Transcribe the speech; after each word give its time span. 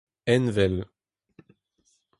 envel 0.33 0.75